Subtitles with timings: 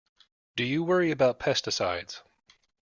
[0.55, 2.21] Do you worry about pesticides?